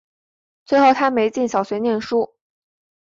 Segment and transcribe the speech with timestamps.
[0.65, 2.33] 最后她没进小学念书